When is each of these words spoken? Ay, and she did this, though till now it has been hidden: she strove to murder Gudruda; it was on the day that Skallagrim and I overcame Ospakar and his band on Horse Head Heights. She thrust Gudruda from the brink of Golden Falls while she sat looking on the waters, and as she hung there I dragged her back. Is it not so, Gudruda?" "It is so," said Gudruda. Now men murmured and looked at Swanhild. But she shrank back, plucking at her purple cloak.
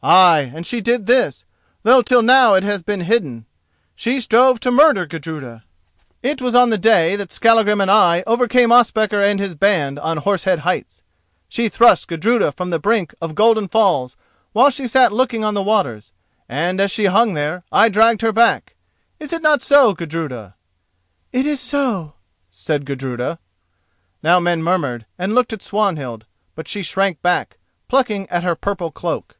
Ay, 0.00 0.52
and 0.54 0.64
she 0.64 0.80
did 0.80 1.06
this, 1.06 1.44
though 1.82 2.02
till 2.02 2.22
now 2.22 2.54
it 2.54 2.62
has 2.62 2.84
been 2.84 3.00
hidden: 3.00 3.46
she 3.96 4.20
strove 4.20 4.60
to 4.60 4.70
murder 4.70 5.04
Gudruda; 5.06 5.64
it 6.22 6.40
was 6.40 6.54
on 6.54 6.70
the 6.70 6.78
day 6.78 7.16
that 7.16 7.32
Skallagrim 7.32 7.80
and 7.80 7.90
I 7.90 8.22
overcame 8.24 8.70
Ospakar 8.70 9.20
and 9.20 9.40
his 9.40 9.56
band 9.56 9.98
on 9.98 10.18
Horse 10.18 10.44
Head 10.44 10.60
Heights. 10.60 11.02
She 11.48 11.68
thrust 11.68 12.06
Gudruda 12.06 12.52
from 12.52 12.70
the 12.70 12.78
brink 12.78 13.12
of 13.20 13.34
Golden 13.34 13.66
Falls 13.66 14.16
while 14.52 14.70
she 14.70 14.86
sat 14.86 15.12
looking 15.12 15.42
on 15.42 15.54
the 15.54 15.64
waters, 15.64 16.12
and 16.48 16.80
as 16.80 16.92
she 16.92 17.06
hung 17.06 17.34
there 17.34 17.64
I 17.72 17.88
dragged 17.88 18.22
her 18.22 18.30
back. 18.32 18.76
Is 19.18 19.32
it 19.32 19.42
not 19.42 19.62
so, 19.62 19.94
Gudruda?" 19.94 20.54
"It 21.32 21.44
is 21.44 21.58
so," 21.58 22.12
said 22.48 22.84
Gudruda. 22.86 23.40
Now 24.22 24.38
men 24.38 24.62
murmured 24.62 25.06
and 25.18 25.34
looked 25.34 25.52
at 25.52 25.60
Swanhild. 25.60 26.24
But 26.54 26.68
she 26.68 26.84
shrank 26.84 27.20
back, 27.20 27.58
plucking 27.88 28.28
at 28.30 28.44
her 28.44 28.54
purple 28.54 28.92
cloak. 28.92 29.34